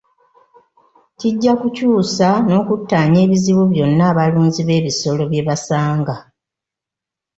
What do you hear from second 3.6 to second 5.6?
byonna abalunzi b'ebisolo bye